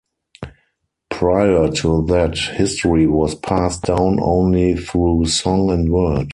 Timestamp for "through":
4.75-5.25